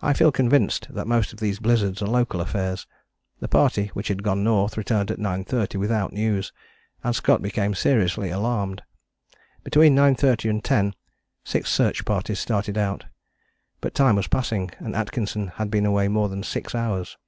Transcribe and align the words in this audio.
I 0.00 0.14
feel 0.14 0.32
convinced 0.32 0.88
that 0.88 1.06
most 1.06 1.34
of 1.34 1.38
these 1.38 1.58
blizzards 1.58 2.00
are 2.00 2.06
local 2.06 2.40
affairs. 2.40 2.86
The 3.40 3.46
party 3.48 3.88
which 3.92 4.08
had 4.08 4.22
gone 4.22 4.42
north 4.42 4.78
returned 4.78 5.10
at 5.10 5.18
9.30 5.18 5.78
without 5.78 6.14
news, 6.14 6.50
and 7.04 7.14
Scott 7.14 7.42
became 7.42 7.74
seriously 7.74 8.30
alarmed. 8.30 8.80
Between 9.62 9.94
9.30 9.94 10.48
and 10.48 10.64
10 10.64 10.94
six 11.44 11.68
search 11.70 12.06
parties 12.06 12.40
started 12.40 12.78
out. 12.78 13.04
But 13.82 13.92
time 13.92 14.16
was 14.16 14.28
passing 14.28 14.70
and 14.78 14.96
Atkinson 14.96 15.48
had 15.48 15.70
been 15.70 15.84
away 15.84 16.08
more 16.08 16.30
than 16.30 16.42
six 16.42 16.74
hours. 16.74 17.18